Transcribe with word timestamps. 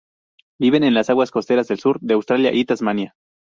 Vive 0.59 0.77
en 0.79 0.95
las 0.95 1.11
aguas 1.11 1.29
costeras 1.29 1.67
del 1.67 1.77
sur 1.77 1.99
de 2.01 2.15
Australia 2.15 2.51
y 2.51 2.65
Tasmania. 2.65 3.13